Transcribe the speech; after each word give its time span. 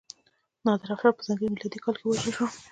نادرافشار 0.65 1.13
په 1.15 1.21
ځانګړي 1.27 1.47
میلادي 1.53 1.79
کال 1.83 1.95
کې 1.97 2.05
ووژل 2.05 2.31
شو. 2.37 2.45